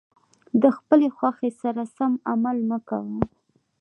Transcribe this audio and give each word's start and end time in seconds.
د 0.61 0.63
خپلې 0.77 1.07
خوښې 1.17 1.49
سره 1.61 1.83
سم 1.97 2.13
عمل 2.31 2.57
مه 2.69 2.79
کوه. 2.89 3.19